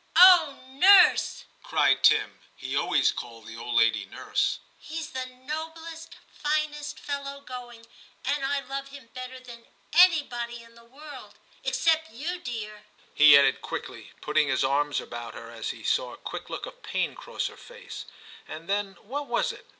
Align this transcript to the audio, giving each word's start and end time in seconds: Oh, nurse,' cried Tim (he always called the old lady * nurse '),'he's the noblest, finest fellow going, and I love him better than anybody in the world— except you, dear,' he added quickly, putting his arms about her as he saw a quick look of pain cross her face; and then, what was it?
Oh, 0.15 0.57
nurse,' 0.67 1.43
cried 1.61 2.01
Tim 2.03 2.39
(he 2.55 2.75
always 2.75 3.11
called 3.11 3.45
the 3.45 3.55
old 3.55 3.75
lady 3.75 4.05
* 4.09 4.11
nurse 4.11 4.57
'),'he's 4.79 5.11
the 5.11 5.27
noblest, 5.27 6.15
finest 6.27 6.99
fellow 6.99 7.41
going, 7.41 7.85
and 8.25 8.43
I 8.43 8.61
love 8.61 8.87
him 8.87 9.09
better 9.13 9.39
than 9.39 9.63
anybody 9.93 10.63
in 10.63 10.73
the 10.73 10.85
world— 10.85 11.35
except 11.63 12.09
you, 12.13 12.39
dear,' 12.39 12.85
he 13.13 13.37
added 13.37 13.61
quickly, 13.61 14.11
putting 14.21 14.47
his 14.47 14.63
arms 14.63 14.99
about 14.99 15.35
her 15.35 15.51
as 15.51 15.69
he 15.69 15.83
saw 15.83 16.13
a 16.15 16.27
quick 16.27 16.49
look 16.49 16.65
of 16.65 16.81
pain 16.81 17.13
cross 17.13 17.45
her 17.45 17.55
face; 17.55 18.05
and 18.47 18.67
then, 18.67 18.93
what 19.03 19.27
was 19.27 19.51
it? 19.51 19.69